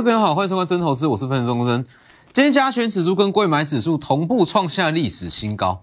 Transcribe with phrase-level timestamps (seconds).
[0.00, 1.84] 各位朋友好，欢迎收看真投资，我是分析钟生。
[2.32, 5.82] 今天加权指数跟贵买指数同步创下历史新高。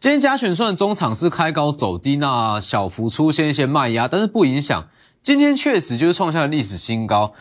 [0.00, 4.88] 今天加权虽然中场是开高走低，那小幅出现一些卖压，但是不影响。
[5.22, 7.34] 今天确实就是创下了历史新高。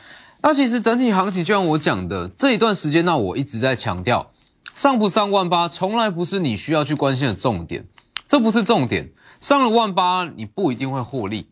[0.43, 4.31] 那其实整体行情就像我讲的，这一段时间，那我一直在强调，
[4.75, 7.87] 上不上万八，从来不是你需要去关心的重点，
[8.27, 9.13] 这不是重点。
[9.39, 11.47] 上了万八，你不一定会获利。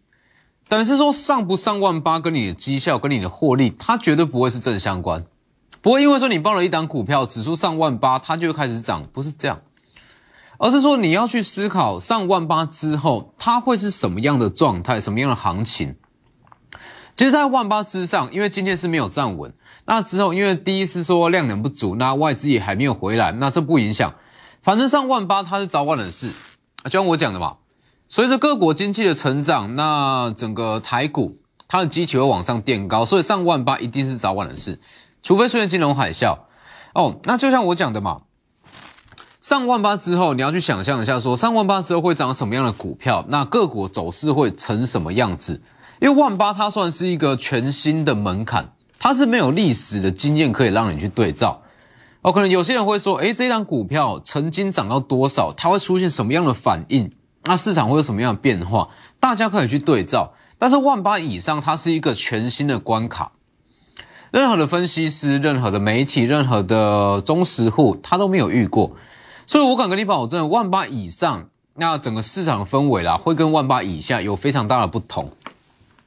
[0.67, 5.23] 等于是说，上不上万八，跟你的绩效、跟你的获利，它绝对不会是正相关。
[5.79, 9.61] 不会因为说你报了一档股票，指数上万八，它就开始涨，不是这样。
[10.57, 15.95] 而是说你要去思考，上万八之后，它会是什么样的状态，什么样的行情。
[17.15, 19.53] 其实，在万八之上，因为今天是没有站稳，
[19.85, 24.15] 那之后，因为第一次说量能不足，那外资也还没有回来，那这不影响。
[24.61, 26.31] 反正上万八，它是早晚的事。
[26.85, 27.57] 就像我讲的嘛。
[28.07, 31.35] 随着各国经济的成长，那整个台股
[31.67, 34.79] 它的基期会往上垫高，所以上万八一定是早晚的事，
[35.23, 36.37] 除非出现金融海啸。
[36.93, 38.21] 哦，那就像我讲的嘛，
[39.41, 45.61] 上万八之后，你要去想象一下，说上万八之后会涨什么样的股票，那各国走势会成什么样子？
[45.99, 51.61] 因为万八它算是一个全新的门槛，它是没有历史的经验可以让你去对照。
[52.21, 57.11] 哦，可能有些人会说，诶，这张股票曾经涨到多少，它会出现什么样的反应？
[57.45, 58.89] 那市场会有什么样的变化？
[59.19, 60.33] 大家可以去对照。
[60.57, 63.33] 但是万八以上，它是一个全新的关卡，
[64.31, 68.95] 任何的分析师、任何的媒体、任何的忠实户，他都没有遇过。
[69.45, 75.29] 所以我敢跟你保证，万八以上，那整个市场氛围啦，会跟万八以下有非常大的不同。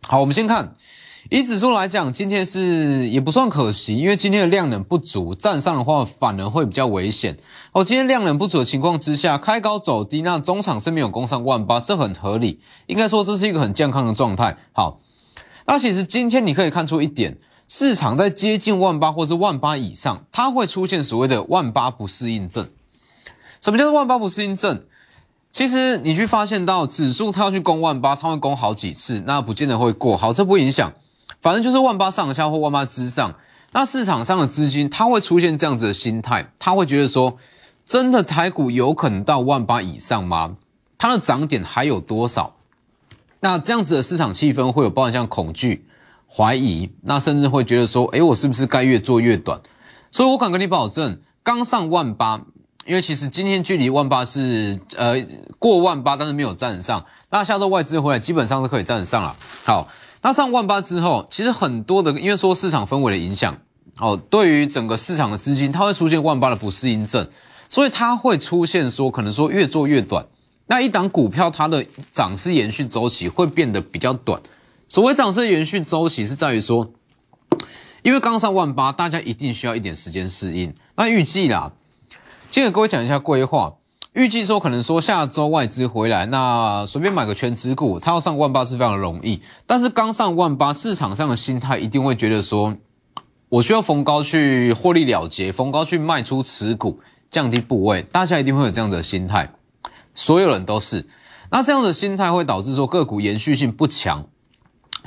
[0.09, 0.75] 好，我们先看。
[1.31, 7.37] 以指数来讲，今天是也不算可惜，因为今天的量能不足，站上的话反而会比较危险。
[7.73, 14.57] 哦，今天量能不足的情况之下，开高走低，那中场是没有攻上万八，这很合理，应该说这是一个很健康的状态。
[14.73, 15.01] 好，
[15.67, 17.37] 那其实今天你可以看出一点，
[17.69, 22.71] 市场在接近万八或是万八以上，它会出现所谓的万八不适应症。
[23.61, 24.83] 什么叫做万八不适应症？
[25.53, 30.17] 其实你去发现到指数它要去攻万八，它会攻好几次，那不见得会过。
[30.17, 30.91] 好，这不影响。
[31.41, 33.35] 反正就是万八上下或万八之上，
[33.73, 37.39] 那市场上的资金它会出现这样子的心态，他会觉得说，
[37.85, 40.57] 真的台股有可能到万八以上吗？
[40.99, 42.57] 它的涨点还有多少？
[43.41, 45.87] 那这样子的市场气氛会有包含像恐惧、
[46.29, 49.61] 怀疑，那甚至会觉得说，诶，我是不是该越做越短？
[50.11, 52.43] 所以我敢跟你保证，刚上万八，
[52.85, 55.15] 因为其实今天距离万八是呃
[55.61, 57.05] 过万八，但是没有站上。
[57.31, 59.37] 那下周外资回来，基本上是可以站上了。
[59.65, 59.87] 好。
[60.21, 63.57] 那上万八之后，其实很多的，因为说市场氛围的影响，
[63.99, 67.29] 哦，对于整个市场的资金，它会出现万八的不适应症，
[67.69, 70.27] 所以它会出现说，可能说越做越短。
[70.67, 74.43] 那一档股票它的涨势延续周期会变得比较短。
[74.89, 76.91] 所谓涨势延续周期，是在于说，
[78.03, 80.75] 因为刚上万八，大家一定需要一点时间适应。
[80.97, 81.73] 那预计啦，
[82.51, 83.75] 接着各位讲一下规划。
[84.15, 89.41] 预计说可能说下周外资回来，那随便买个全指股，它要上万八是非常容易。
[89.67, 92.75] 但是刚上万八，市场上的心态一定会觉得说，
[93.49, 96.99] 我需要逢高去获利了结，逢高去卖出持股，
[97.31, 98.03] 降低部位。
[98.03, 99.53] 大家一定会有这样子的心态，
[100.15, 101.07] 所有人都是。
[101.51, 104.27] 那这样的心态会导致说个股延续性不强。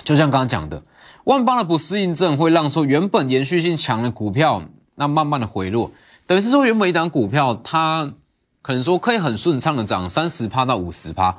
[0.06, 0.84] 就像刚刚讲的，
[1.26, 4.64] 万八的不适应症会让说原本延续性强的股票，
[4.96, 5.92] 那慢慢的回落，
[6.26, 8.14] 等于是说原本一档股票它。
[8.62, 11.36] 可能说可以很顺畅的涨三十趴到五十趴，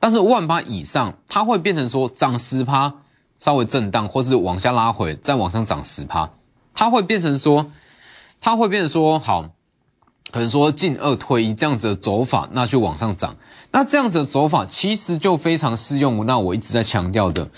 [0.00, 2.94] 但是万八以上，它会变成说涨十趴，
[3.38, 6.30] 稍微震荡，或是往下拉回，再往上涨十趴，
[6.74, 7.70] 它会变成说，
[8.40, 9.50] 它会变成说好，
[10.30, 13.36] 可能说进二退一这样子的走法，那就往上涨。
[13.72, 16.24] 那这样子的走法其实就非常适用。
[16.24, 17.50] 那我一直在强调的，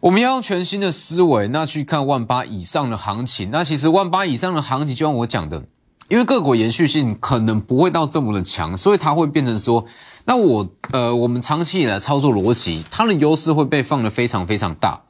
[0.00, 3.50] 我们要用全新的思维，那去看万八以上的行情。
[3.50, 5.64] 那其实万八以上的行情，就像我讲的。
[6.08, 9.84] 因为各国延续性可能不会到这么的强，所以它会变成说，
[10.24, 15.02] 那我呃，我们长期以来操作逻辑，它的优势会被放的非常非常大。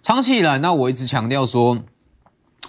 [0.00, 1.78] 长期以来，那我一直强调说，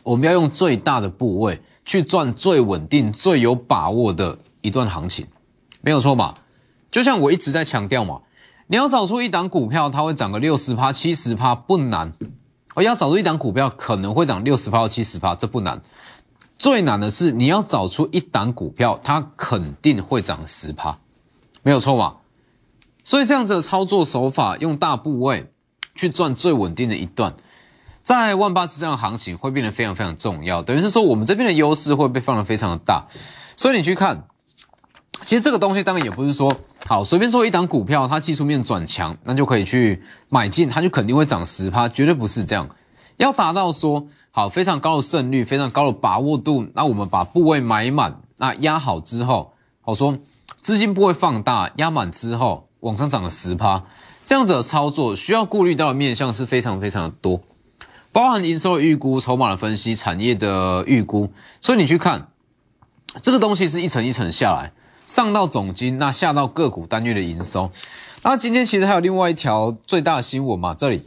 [0.04, 5.25] 我们要用最大的部位去赚最稳定、最有把握的一段行情，
[5.81, 6.33] 没有错吧？
[6.92, 8.19] 就像我一直在强调嘛，
[8.68, 12.13] 你要找出一档股票，它会涨个六十趴、七十趴不难，
[12.75, 15.81] 我要找出一档股票可能会涨六十趴七十趴，这不难。
[16.63, 20.98] 最难的是你要找出一档股票，它肯定会涨十趴，
[21.62, 22.19] 没有错吧？
[23.04, 25.51] 所以这样子的操作手法，用大部位
[25.94, 27.36] 去赚最稳定的一段，
[28.01, 30.63] 在万八之上的行情会变得非常非常重要。
[30.63, 33.07] 等于是说，我们这边的优势会被放得非常的大。
[33.57, 34.25] 所以你去看，
[35.25, 36.56] 其实这个东西当然也不是说
[36.86, 42.69] 好随便说一档股票它技术面转强，那就可以去买进，它就肯定会涨十趴，绝对不是这样。
[43.18, 49.53] 要达到说好非常高的胜率，非常高的把握度，那我们把部位买满，那压好之后，
[49.83, 50.18] 我说
[50.59, 53.83] 资金部位放大，压满之后往上涨了十趴，
[54.25, 57.41] 这样子的操作需要顾虑到的面向是非常非常的多，
[58.12, 61.30] 包含营收的预估、筹码的分析、产业的预估，
[61.62, 62.30] 所以你去看
[63.21, 64.74] 这个东西是一层一层下来，
[65.06, 67.69] 上到总金，那下到个股单月的营收。
[68.24, 71.03] 那今天其实还有另外一条最大的新闻嘛，这里。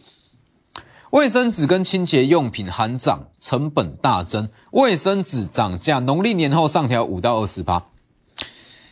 [1.16, 4.50] 卫生纸跟清洁用品含涨，成本大增。
[4.72, 7.86] 卫生纸涨价，农历年后上调五到二十八，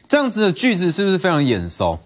[0.08, 1.98] 这样子的句子是不是非常眼熟？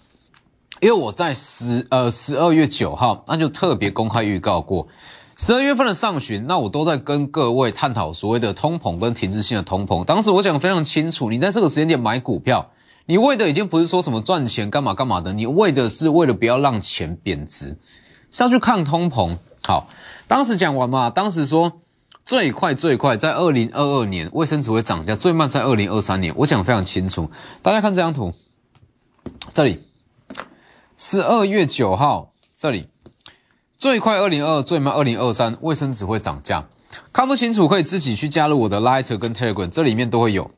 [0.80, 4.88] 因为我在十呃十二月九号，那就特别公开预告过，
[5.36, 10.04] 十二月份的上旬，那我都在跟各位探讨所谓的通膨跟停滞性的通膨。
[10.04, 12.68] 当时我讲非常清楚，你在这个时间点买股票，
[13.06, 17.78] 你为的已经不是说什么赚钱干嘛干嘛的，你为的是为了不要让钱贬值，
[18.32, 19.36] 是要去抗通膨。
[19.68, 19.86] 好，
[20.26, 21.82] 当时讲完嘛，当时说
[22.24, 26.32] 最快最快在二零二二年卫生纸会涨价，最慢在二零二三年。
[26.38, 27.30] 我讲非常清楚，
[27.60, 28.32] 大家看这张图，
[29.52, 29.84] 这里
[30.96, 32.88] 十二月九号，这里
[33.76, 36.66] 最快二零二，最慢二零二三，卫生纸会涨价。
[37.12, 40.50] 看不清楚可以自己去加入我的 Lighter 跟 Telegram，这里面都会有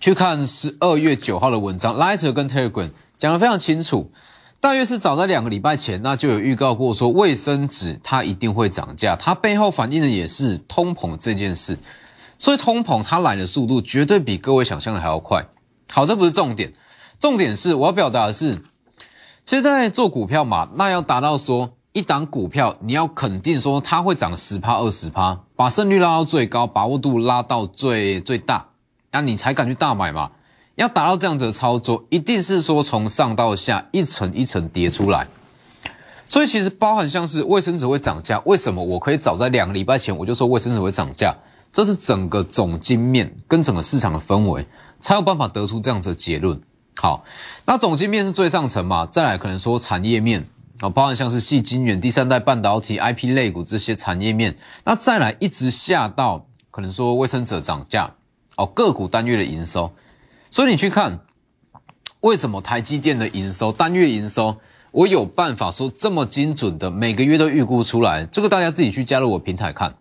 [0.00, 4.12] 去看十二月九号的文章，Lighter 跟 Telegram 讲的非常清楚。
[4.60, 11.78] 大约是早在两个礼拜前，那就有预告过说卫生纸它一定会涨价，它背后反映的也是通膨这件事，
[12.38, 15.46] 所以通膨它来的速度绝对比各位想象的还要快。
[15.92, 16.72] 好，这不是重点，
[17.20, 18.60] 重点是我要表达的是，
[19.44, 28.66] 其实在做股票嘛，那要达到说一档股票你要肯定说它会涨十趴二十趴，把胜率拉到最高，把握度拉到最最大，
[29.12, 30.32] 那你才敢去大买嘛。
[30.78, 35.26] 要达到这样子的操作，一定是说从上到下一层一层叠出来。
[36.24, 41.34] 所以其实包含像是卫生纸会涨价，为什么我可以早在两个礼拜前我就说卫生纸会涨价？
[41.72, 44.64] 这是整个总经面跟整个市场的氛围
[45.00, 46.60] 才有办法得出这样子的结论。
[46.96, 47.24] 好，
[47.66, 50.48] 那总经面是最上层嘛，再来可能说产业面
[50.78, 58.14] 啊，包含像是细晶圆、第三代半导体、IP 类股这些产业面，那再来一直下到可能说卫生纸涨价
[58.56, 59.90] 哦，个股单月的营收。
[60.50, 61.20] 所以你去看，
[62.20, 64.56] 为什么台积电的营收单月营收，
[64.90, 68.24] 我有办法说这么精准的每个月都预估出来？
[68.26, 69.96] 这个大家自己去加入我平台看。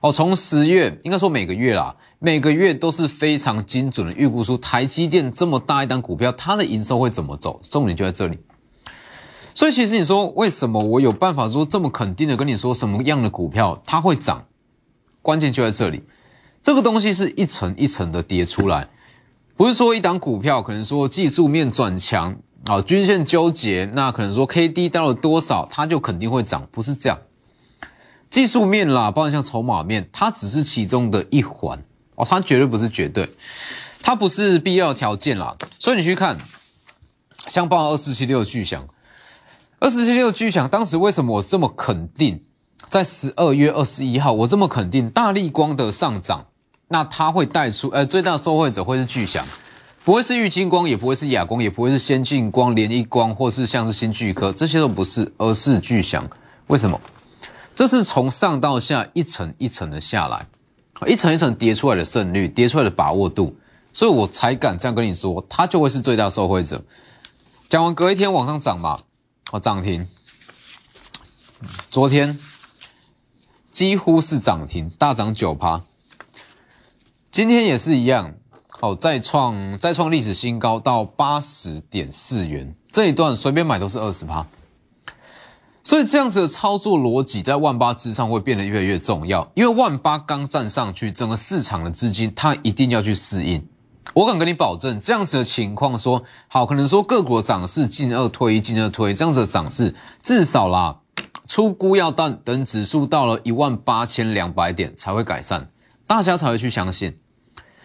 [0.00, 7.60] 哦，从十月应该说每个月啦，每个月都是非常精准的预估出台积电这么大一单股票，它的营收会怎么走？
[7.62, 8.38] 重点就在这里。
[9.54, 14.46] 所以其实你说为什么我有办法说这么肯定的跟你说什么样的股票它会涨？
[15.22, 16.02] 关键就在这里，
[16.60, 18.88] 这个东西是一层一层的叠出来。
[19.62, 22.36] 不是说一档股票可能说技术面转强
[22.66, 27.16] 啊，均线纠结，那可能说 K D 到了多少，它就肯定会涨，不是这样。
[28.28, 31.80] 技术面啦，包括像筹码面，它只是其中的一环
[32.16, 33.32] 哦，它绝对不是绝对，
[34.02, 35.56] 它不是必要条件啦。
[35.78, 36.36] 所以你去看，
[37.46, 38.84] 像包括二四七六巨响，
[39.78, 42.42] 二四七六巨响，当时为什么我这么肯定？
[42.88, 46.46] 在十二月二十一号，我这么肯定大力光的上涨。
[46.92, 49.46] 那它会带出，呃，最大的受惠者会是巨响，
[50.04, 56.28] 不会是玉金光，也不会是亚光，也不会是先进光、联一光，或是像是新巨科，这些都不是，而是巨响。
[56.66, 57.00] 为什么？
[57.74, 60.46] 这是从上到下一层一层的下来，
[61.06, 63.56] 一层一层叠出来的胜率，叠出来的把握度，
[63.90, 66.84] 所以我才敢这样跟你说，它就会是最大受惠者。
[67.70, 68.98] 讲完隔一天往上涨嘛，
[69.50, 70.06] 哦，涨停，
[71.90, 72.38] 昨天
[73.70, 75.80] 几乎是涨停，大涨九趴。
[77.32, 78.34] 今天也是一样，
[78.78, 84.46] 好，再创再创历史新高到八十点四元，这一段随便买都是二十趴，
[85.82, 93.66] 所以这样子的操作逻辑在万八之上会变得越来越重要，因为万八刚站上去，整个市场的资金它一定要去适应。
[94.12, 100.98] 我敢跟你保证，这样子的情况说好，可能说各国涨势进二退一，进二退，这样子的涨势至少啦，
[101.46, 105.70] 出估要等等指数到了一万八千两百点才会改善，
[106.06, 107.16] 大家才会去相信。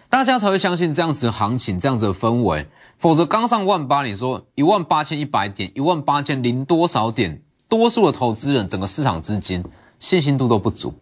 [0.10, 9.64] 大家才会相信这样子的行情，这样子的氛围，否则刚上万八，你说一万八千一百点，一万八千零多少点，多数的投资人，整个市场资金
[10.00, 10.94] 信心度都不足，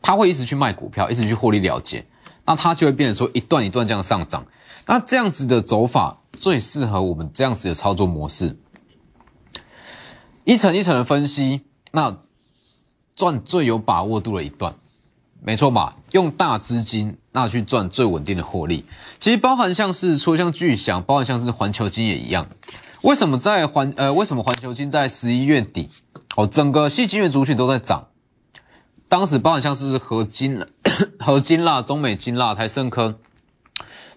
[0.00, 2.06] 他会一直去卖股票，一直去获利了结，
[2.44, 4.46] 那他就会变成说一段一段这样上涨，
[4.86, 8.56] 那这样子的走法最适合我们这样子的操作模式，
[10.44, 12.18] 一层一层的分析，那
[13.16, 14.76] 赚最有把握度的一段。
[15.40, 18.84] 没错嘛，用大资金那去赚最稳定的获利，
[19.18, 22.46] 其实包含像是说像巨响，包含像是环球金也一样。
[23.02, 25.88] 为什么在环呃为什么环球金在十一月底
[26.36, 28.08] 哦，整个细金元族群都在涨，
[29.08, 30.60] 当时包含像是合金、
[31.20, 33.14] 合金啦、中美金啦、台盛科，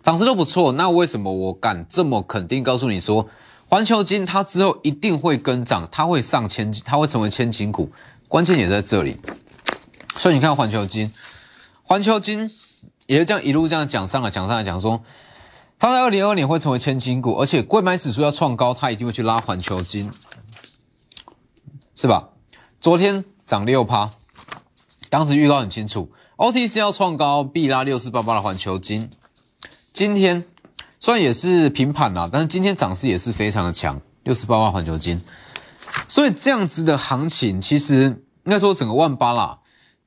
[0.01, 0.71] 涨势都不错。
[0.71, 3.29] 那为什么我敢这么肯定告诉你说，
[3.69, 7.89] 环球金它之后一定会跟涨，它会上千，它会成为千金股？
[8.27, 9.17] 关键也在这里。
[10.15, 11.11] 所以你看环球金，
[11.83, 12.51] 环球金
[13.07, 15.01] 也是这样一路这样讲上来，讲上来讲说，
[15.79, 20.11] 它在二零二二年会成为千金股，而且贵买指数要创高，它一定会去拉环球金，
[21.95, 22.29] 是吧？
[22.79, 24.11] 昨天涨六趴。
[25.09, 29.09] 当时预告很清楚，OTC 要创高，必拉六四八八的环球金。
[29.91, 30.45] 今天
[30.99, 35.21] 虽然也是平盘啦，但是今天涨势也是非常的强，六四八八环球金。
[36.07, 39.59] 所以这样子的行情，其实应该说整个万八啦，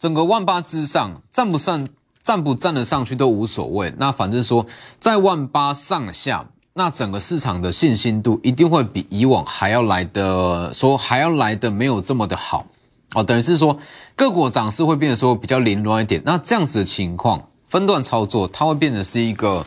[0.05, 1.89] 整个万八之上站不上，
[2.23, 3.91] 站不站得上去都无所谓。
[3.97, 4.67] 那反正说
[5.01, 12.67] 在万八上下，那整个市场的信心度一定会比以往还要来的说还要来的没有这么的好。
[13.15, 13.79] 哦，等于是说
[14.15, 19.65] 个股涨势会变得说比较凌乱一点，那这样子的情况分段操作，它会变得是一个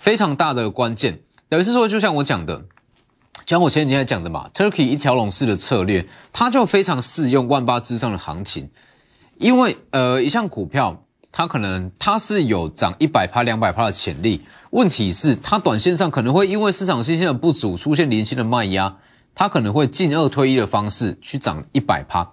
[0.00, 1.20] 非常大的关键。
[1.48, 2.64] 等于是说，就像我讲的，
[3.46, 8.68] 像我前几天讲的嘛，Turkey 一条龙式的策略，它就非常适用万八之上的行情，
[9.40, 18.98] 因为呃，一项股票它可能它是有涨一百趴、两百趴的潜力，问题是它短线上可能会因为市场信心的不足，出现零星的卖压，
[19.34, 22.32] 它可能会进二推一的方式去涨一百趴。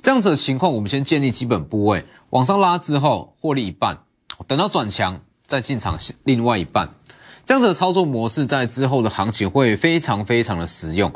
[0.00, 3.98] 这样子的情况，我们先建立基本部位，往上拉之后获利一半，
[4.46, 6.88] 等到转强再进场另外一半。
[7.44, 11.12] 这样子的操作模式，在之后的行情会非常非常的实用。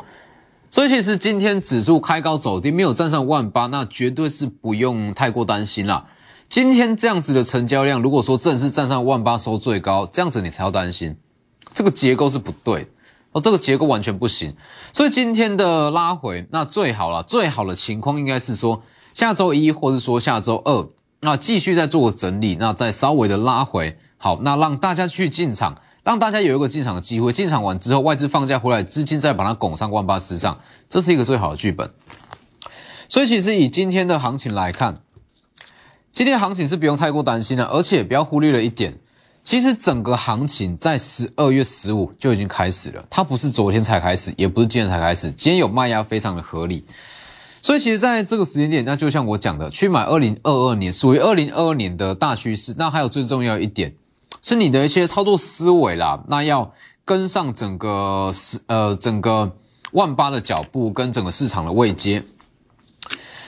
[0.73, 6.07] 所以其实今天指数开高走低，没有站上万八，那绝对是不用太过担心啦。
[6.49, 11.15] 今天这样子的成交量，如果说正式站上万八收最高，这样子你才要担心，
[11.75, 12.87] 这个结构是不对。
[13.33, 14.55] 哦，这个结构完全不行，
[14.91, 18.81] 所以今天的拉回，那最好了，最好的情况应该是说
[19.13, 20.89] 下周一，或者说下周二，
[21.19, 31.89] 那继续再做整理，那再稍微的拉回，好，那让大家去进场，让大家有一个进场的机会，进场完之后，外资放假回来，资金再把它拱上万八之上，这是一个最好的剧本。
[33.07, 35.01] 所以其实以今天的行情来看，
[36.11, 38.99] 今天行情是不用太过担心的，而且不要忽略了一点。
[39.43, 46.85] 其实整个行情在十二月十五就已经开始了，它不是昨天才开始，也不是今天才开始，今天有卖压非常的合理。
[47.61, 52.75] 所以其实在这个时间点，那就像我讲的，去买二零二二年属于二零二二年的大趋势。
[52.77, 53.93] 那还有最重要一点，
[54.43, 56.71] 是你的一些操作思维啦，那要
[57.03, 58.31] 跟上整个
[58.67, 59.57] 呃整个
[59.93, 62.23] 万八的脚步跟整个市场的位阶。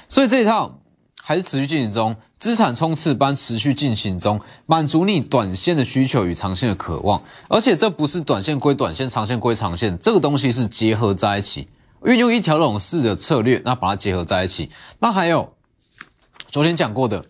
[0.10, 0.80] 所以这一套
[1.22, 2.16] 还是持续进行中。
[2.38, 7.24] 资产冲刺班持续进行中，满足你短线的需求与长线的渴望。
[7.50, 11.68] 而且这不是短线归短线，长线归长线，这个东西是结合在一起，
[12.04, 14.70] 运用一条龙式的策略，那把它结合在一起。
[15.00, 15.54] 那还有
[16.52, 17.26] 昨天讲过的，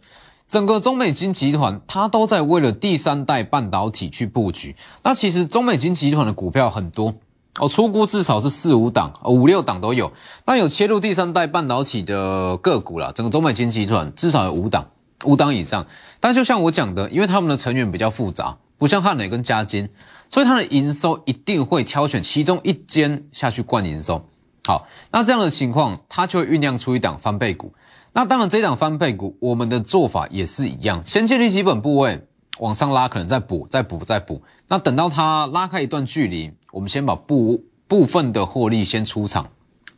[0.47, 4.75] 整个中美金集团，它都在为了第三代半导体去布局。
[5.03, 7.15] 那其实中美金集团的股票很多。
[7.57, 10.11] 哦，出估至少是四五档，五六档都有。
[10.45, 14.85] 那有切入第三代半导体的个股啦，整个中美金集团至少有五档。
[15.23, 15.87] 五档以上，
[16.19, 19.87] 但就像我讲的，因为他们的成员比较复杂，不像汉磊跟嘉金，
[20.29, 24.27] 所以它的营收一定会挑选其中一间下去灌营收。
[24.65, 27.73] 好，那这样的情况，它就会酝酿出一档翻倍股。
[28.17, 32.25] 那当然，这档翻倍股，我们的做法也是一样，先建立基本部位，
[32.59, 34.41] 往上拉，可能再补，再补，再补。
[34.69, 39.49] 那等到它拉开一段距离，我们先把部部分的获利先出场。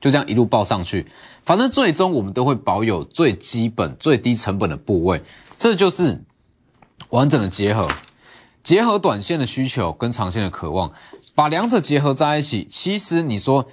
[0.01, 1.05] 就这样一路报上去，
[1.45, 5.21] 反正最终我们都会保有最基本、最低成本的部位，
[5.55, 6.23] 这就是
[7.09, 7.87] 完整的结合，
[8.63, 10.91] 结合短线的需求跟长线的渴望，
[11.35, 12.67] 把两者结合在一起。
[12.69, 13.67] 其实你说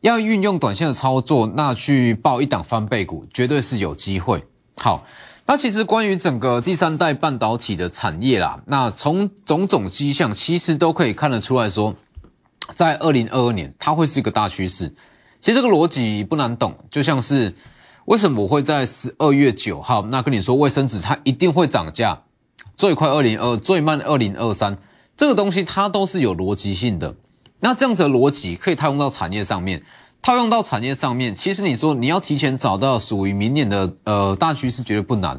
[0.00, 4.44] 要运用短线的操作，那去报一档翻倍股，绝对是有机会。
[4.76, 5.04] 好，
[5.46, 11.96] 那其实关于整个第三代半导体的产业啦，那从种种迹象，其实都可以看得出来说，
[12.74, 14.94] 在二零二二年，它会是一个大趋势。
[15.40, 17.54] 其实这个逻辑不难懂，就像是
[18.04, 22.22] 为什么我会在十二月九号那跟你说卫生纸它一定会涨价，
[22.76, 24.76] 最快二零二，最慢二零二三，
[25.16, 27.14] 这个东西它都是有逻辑性的。
[27.66, 29.82] 那这样子的逻辑可以套用到产业上面，
[30.22, 35.36] 套用到产业上面，其实你说你要提前找到属于明年的呃大趋势，绝对不难。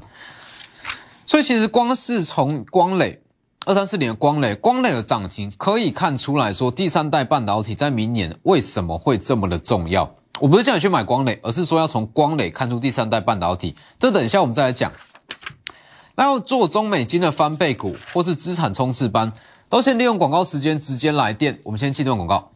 [1.25, 3.21] 所以其实光是从光磊。
[3.65, 10.13] 二三四年的光磊，光磊的涨停可以看出来说，第三代半导体在明年为什么会这么的重要？
[10.41, 13.73] 我不是叫你去买光磊，而是说要从光磊看出第三代半导体。
[13.97, 14.91] 这等一下我们再来讲。
[16.15, 19.31] 那要做中美金的翻倍股，或是资产冲刺班，
[19.69, 21.59] 都先利用广告时间直接来电。
[21.63, 22.51] 我们先进段广告。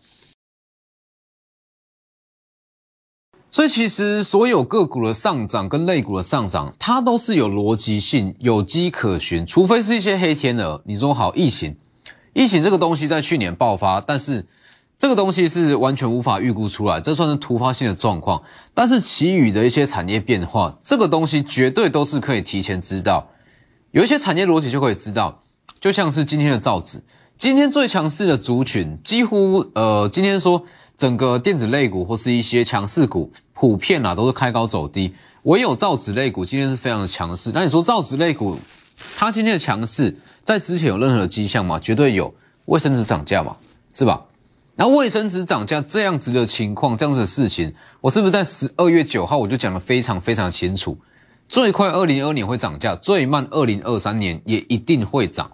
[3.54, 10.82] 所以其实所有个股的上涨跟类股的上涨，它都是有逻辑性、有迹可循，除非是一些黑天鹅。
[10.86, 11.76] 你说好疫情，
[12.32, 14.48] 疫情这个东西在去年爆发，但是
[14.98, 18.42] 这个东西是完全无法预估出来，这算是突发性的状况。
[18.74, 23.28] 但是其余的一些产业变化，这个东西绝对都是可以提前知道，
[23.92, 25.44] 有一些产业逻辑就可以知道，
[25.82, 27.04] 就像是今天的造纸，
[27.36, 30.64] 今天最强势的族群，几乎呃，今天说。
[30.98, 35.12] 整个电子类股或是一些强势股，普遍啊都是开高走低，
[35.42, 37.52] 唯有造纸类股今天是非常的强势。
[37.56, 38.56] 那你说造纸类股，
[39.18, 41.80] 它今天的强势，在之前有任何的迹象吗？
[41.80, 42.32] 绝对有，
[42.66, 43.58] 卫生纸涨价嘛，
[43.92, 44.26] 是吧？
[44.76, 50.96] 那卫生纸涨价这样子的情况，这样子的事情，我是不是在十二月九号我就讲的非常非常清楚？
[51.50, 55.50] 最快二零二二年会涨价，最慢二零二三年也一定会涨，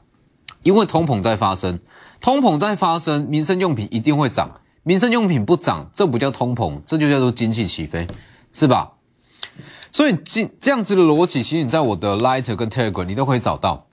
[0.64, 1.80] 因为通膨在发生，
[2.20, 4.60] 通膨在发生，民生用品一定会涨。
[4.84, 8.08] 民生用品不涨，这不叫通膨，这就叫做经济起飞，
[8.54, 8.94] 是吧？
[9.92, 13.86] 所以这这样子的逻辑，其实你在我的 Lighter 跟 Telegram 你都可以找到。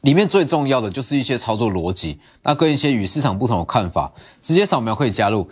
[0.00, 5.48] 里面最重要的就是一些操作逻辑，那跟一些与市场不同的看法，直接扫描可以加入。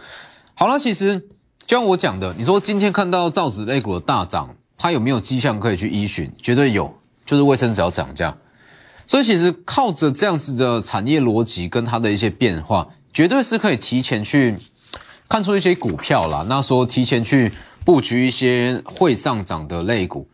[0.54, 1.18] 好了，其实
[1.66, 6.30] 就像我讲的，你说今天看到造纸类股的大涨，它有没有迹象可以去依循？
[6.42, 6.94] 绝对有，
[7.24, 8.36] 就是卫生纸要涨价。
[9.12, 12.88] 所以其实靠着这样子的产业逻辑跟它的一些变化。
[13.12, 14.56] 绝对是可以提前去
[15.28, 17.52] 看出一些股票啦，那说提前去
[17.84, 20.26] 布局一些会上涨的类股，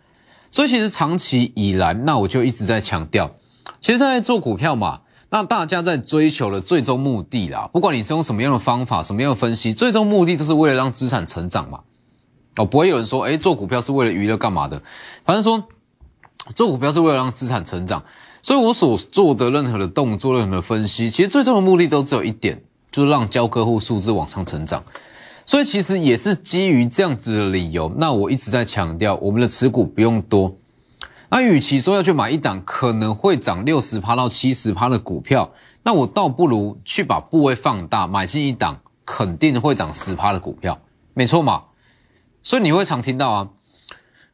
[0.49, 3.35] 所以其实长期以来，那我就一直在强调，
[3.81, 11.81] 其实在做股票嘛，那大家在追求的最终目的啦，不管你是用什么样的方法、什么样的分析，最终目的都是为了让资产成长嘛。
[12.55, 14.81] 哦，不会有人说，哎，做股票是为了娱乐干嘛的？
[15.25, 15.67] 反正说
[16.55, 18.05] 做股票是为了让资产成长，
[18.49, 22.63] 所以我所做的任何的动作、任何的分析，其实最终的目的都只有一点。
[22.91, 24.83] 就是让交客户数字往上成长，
[25.45, 27.93] 所以其实也是基于这样子的理由。
[27.99, 30.57] 那我一直在强调，我们的持股不用多。
[31.29, 40.81] 那与其说要去买一档可能会涨六十趴到七十趴的股票，那我倒不如去把部位放大，买进一档肯定会涨十趴的股票，
[41.13, 41.65] 没错嘛？
[42.43, 43.49] 所以你会常听到啊，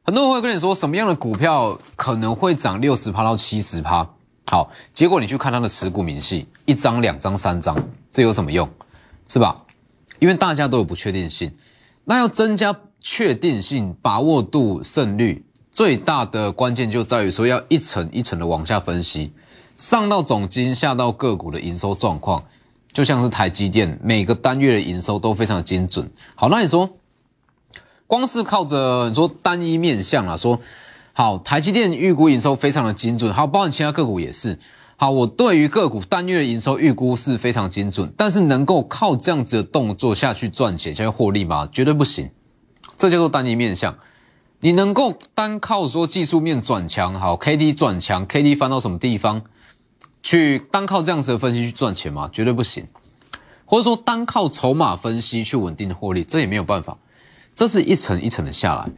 [0.07, 4.07] 很多人会跟你说什么样的股票可能会涨六十趴到七十趴。
[4.47, 7.75] 好，结果你去看它的持股明细，一张、两张、三张，
[8.11, 8.69] 这有什么用？
[9.27, 9.63] 是吧？
[10.19, 11.51] 因为大家都有不确定性，
[12.05, 19.33] 那要增加确定性、把握度、胜率，最大的关键就在于说要一层一层的往下分析，
[19.79, 22.45] 上到总金，下到个股的营收状况，
[22.93, 26.11] 就像是台积电每个单月的营收都非常精准。
[26.35, 26.91] 好，那你说，
[28.07, 30.61] 光是靠着你说单一面向啊，说。
[31.17, 34.59] 好，台积电预估营收非常的精准，好，包含其他个股也是。
[34.97, 41.69] 好，我对于个股单月的营收预估是非常精准，但是能够靠这样子的动作下去赚钱、下去获利吗？
[41.71, 42.29] 绝对不行。
[42.97, 43.97] 这叫做单一面向。
[44.59, 49.43] 你能够单靠说技术面转强，好，K D 转强，K D 翻到什么地方
[50.21, 50.59] 去？
[50.59, 52.29] 单靠这样子的分析去赚钱吗？
[52.33, 52.89] 绝对不行。
[53.67, 56.99] 或者说单靠筹码分析去稳定的获利，这也没有办法。
[57.55, 58.91] 这是一层一层的下来。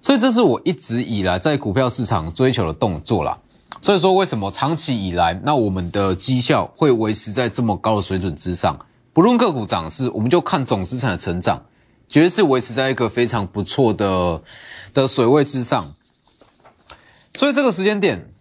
[0.00, 3.38] 所以这是我一直以来在股票市场追求的动作啦。
[3.80, 8.78] 所以说，为什么长期以来，那我们的绩效会维持在这么高的水准之上？
[9.12, 11.64] 不论个股涨势，我们就看总资产的成长，
[12.08, 14.42] 绝对是维持在一个非常不错的
[14.94, 15.94] 的水位之上。
[17.34, 18.32] 所以这个时间点，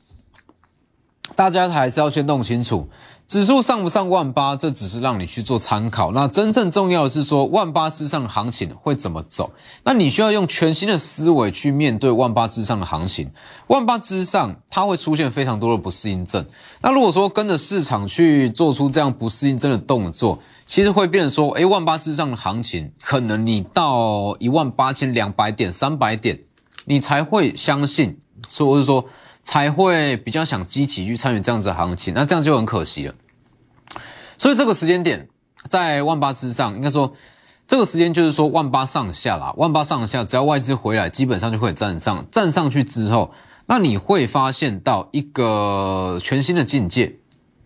[1.35, 2.89] 大家还是要先弄清楚。
[3.27, 6.13] 指数上不上万八，这只是让你去做参考。
[6.13, 9.51] 那真正重要的是说，万八之上的行情会怎么走？
[9.83, 13.29] 那你需要用全新的思维去面对万八之上的行情。
[13.67, 16.45] 万八之上，它会出现非常多的不适应症。
[16.81, 26.39] 那如果说跟着市场去做出这样不适应症的动作，其实会变成说，诶，万八之上的行情，可能你到一万八千两百点、三百点，
[26.85, 28.21] 你才会相信，
[28.57, 29.03] 或者说。
[29.47, 33.15] 才会比较想积极去参与这样子的行情，那这样就很可惜了。
[34.37, 35.29] 所以这个时间点
[35.69, 37.13] 在万八之上，应该说
[37.65, 43.31] 这个时间就是说万八上下啦，万八上下，只要外资回来，基本上就会站上，站上去之后，
[43.67, 47.15] 那你会发现到一个全新的境界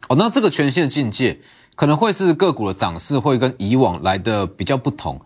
[0.08, 0.16] 哦。
[0.16, 1.40] 那这个全新的境界
[1.74, 5.20] 可能会是个股的涨势会跟以往来的比较不同。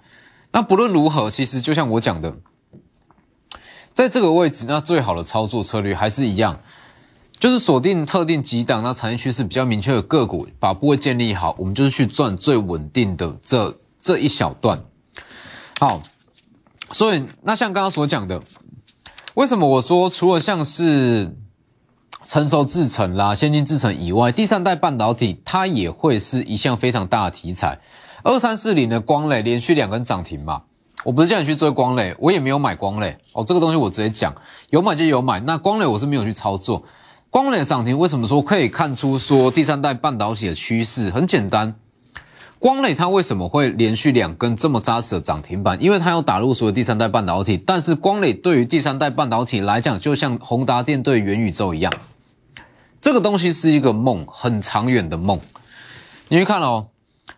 [0.53, 2.37] 那不论如何，其实就像我讲的。
[3.95, 6.59] 在这个位置，那最好的操作策略还是一样，
[7.39, 14.83] 就是锁定特定几档，那产业趋势比较明确的个股，把部位建立好，我们就是去赚最稳定的这这一小段。
[15.79, 16.01] 好，
[16.91, 18.41] 所以那像刚刚所讲的，
[19.35, 21.33] 为什么我说除了像是
[22.21, 27.79] 成熟制程啦、先进制程以外，第三代半导体它也会是一项非常大的题材。
[28.23, 30.63] 二三四零的光磊连续两根涨停嘛。
[31.05, 33.43] 我不是叫你去追光磊，我也没有买光磊哦。
[33.45, 34.33] 这个东西我直接讲，
[34.71, 35.39] 有买就有买。
[35.41, 36.83] 那光磊我是没有去操作。
[37.29, 41.11] 光磊的涨停为什么说可以看出说第三代半导体的趋势？
[41.11, 41.75] 很简单，
[42.57, 45.79] 光磊它为什么会连续两根这么扎实的涨停板？
[45.79, 47.55] 因为它要打入所有第三代半导体。
[47.55, 51.93] 但是光磊对于第三代半导体来讲，就像宏达电对元宇宙一样，
[52.99, 55.39] 这个东西是一个梦，很长远的梦。
[56.29, 56.87] 你去看哦。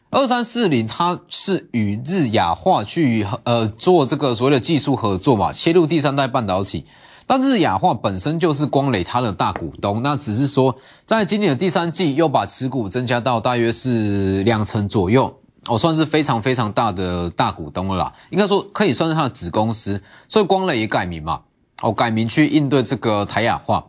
[0.10, 6.86] 二三四零，它是与日亚化去呃做这个所谓的技术合作嘛，切入第三代半导体。
[7.26, 10.74] 但日亚化本身就是光磊它的大股东，那只是说
[11.06, 18.14] 在今年的第三季又把持股增加到大约是两成左右，哦，算是非常非常大的大股东了啦。
[18.30, 21.42] 应该说可以算是它的子公司，所以光磊也改名嘛，
[21.82, 23.86] 哦，改名去应对这个台亚化。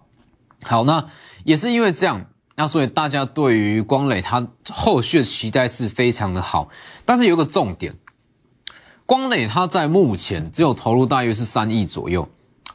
[0.64, 1.06] 好，那
[1.44, 2.26] 也是因为这样。
[2.58, 6.68] 那所以大家对于光磊它后续的期待是非常的好，
[7.04, 7.94] 但是有个重点，
[9.06, 12.28] 光磊它在目前只有投入大约是三亿左右，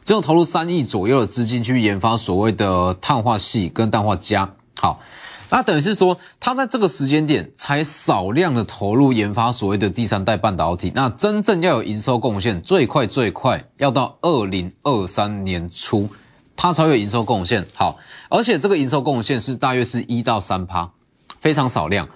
[0.06, 4.50] 只有投入三亿左右的资金去研发所谓的碳化系跟氮化镓。
[4.80, 5.02] 好，
[5.50, 16.10] 那等于是说它在这个时间点才少量的投入研发所谓的第三代半导体，那真正要有营收贡献，最快最快要到二零二三年初。
[16.56, 17.98] 它才有营收贡献，好，
[18.30, 20.92] 而且这个营收贡献是大约是一到三趴，
[21.40, 22.08] 非常少量。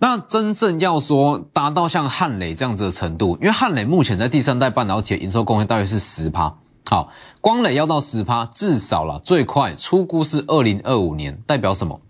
[0.00, 6.56] 那真正要说达到像汉磊这样子的程度，因为汉磊目前在第三代半导体的营收贡献大约是十趴，
[6.88, 12.00] 好，光磊要到十趴，至少了最快出估是二零二五年，代表什么？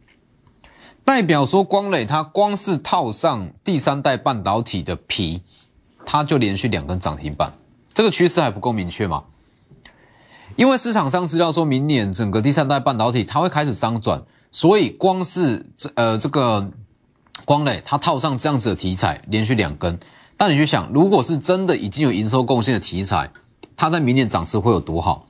[1.05, 5.40] 代表说光磊它光是套上第三代半导体的皮，
[6.05, 7.51] 它就连续两根涨停板，
[7.94, 9.25] 这个趋势还不够明确吗？
[10.59, 16.68] 因为市场上资料说明年整个第三代半导体它会开始商转，所以光是这呃这个
[17.44, 19.97] 光磊它套上这样子的题材，连续两根。
[20.37, 23.31] 但你去想，如果是真的已经有营收贡献的题材，
[23.77, 25.27] 它在明年涨势会有多好？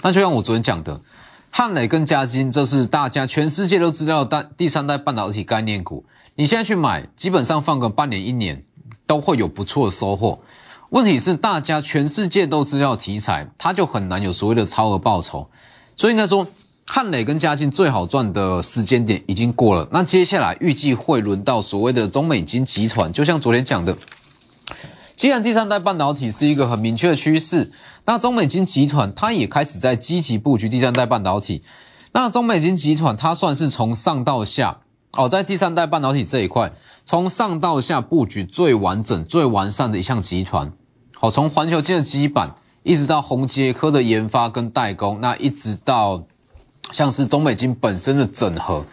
[0.00, 1.02] 那就像我昨天讲的，
[1.50, 6.06] 汉磊跟嘉金，这是大家全世界都知道的第三代半导体概念股。
[6.34, 8.64] 你现在去买，基本上放个半年一年，
[9.06, 10.40] 都会有不错的收获。
[10.90, 15.48] 问题是，大家全世界都知道题材，它就很难有所谓的超额报酬。
[15.96, 16.46] 所以应该说，
[16.86, 19.88] 汉磊跟嘉靖最好赚的时间点已经过了。
[19.90, 23.12] 那接下来预计会轮到所谓的中美金集团。
[23.12, 23.96] 就像昨天讲的，
[25.16, 27.72] 既然第三代半导体是一个很明确的趋势，
[28.04, 31.64] 那中美金集团它也开始在积极布局第三代半导体。
[32.12, 34.78] 那中美金集团它算是从上到下
[35.16, 36.72] 哦，在第三代半导体这一块。
[37.08, 40.72] 从上到下布局最完整、最完善的一项集团，
[41.14, 42.52] 好，从环球金的基板，
[42.82, 46.24] 一直到宏杰科的研发跟代工，那一直到
[46.90, 48.84] 像是中美金本身的整合，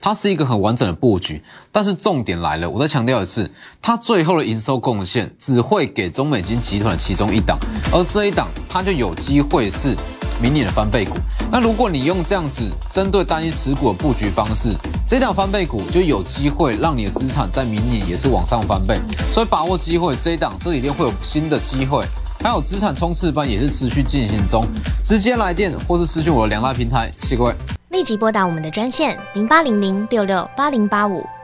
[0.00, 1.40] 它是一个很完整的布局。
[1.70, 3.48] 但是重点来了，我再强调一次，
[3.80, 7.56] 它最后的营收贡献只会给中美金集团的其中一档，
[7.92, 9.96] 而这一档它就有机会是。
[10.40, 11.16] 明年的翻倍股，
[11.52, 14.74] 那如果你用这样子针对单一持股的布局方式，
[15.06, 18.98] 这档翻倍股就有机会让你的资产在明年也是往上翻倍。
[19.30, 22.04] 所以把握机会，这一档这里边会有新的机会，
[22.42, 24.64] 还有资产冲刺班也是持续进行中。
[25.04, 27.54] 直接来电或是私讯我的两大平台，谢谢各位。
[27.90, 31.22] 立即拨打我们的专线零八零零六六八零八五。